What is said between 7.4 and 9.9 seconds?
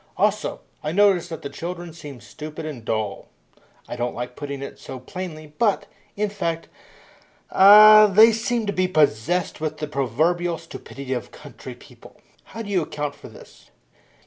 ah, they seem to be possessed with the